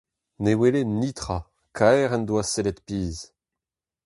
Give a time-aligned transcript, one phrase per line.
[0.43, 1.39] Ne wele netra,
[1.77, 3.23] kaer en doa sellet pizh.